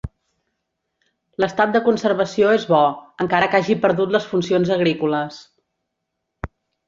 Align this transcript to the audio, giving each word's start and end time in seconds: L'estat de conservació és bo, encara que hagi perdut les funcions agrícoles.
L'estat 1.43 1.75
de 1.75 1.81
conservació 1.89 2.55
és 2.59 2.65
bo, 2.71 2.79
encara 3.25 3.51
que 3.51 3.59
hagi 3.61 3.77
perdut 3.85 4.15
les 4.15 4.25
funcions 4.33 4.71
agrícoles. 4.79 5.37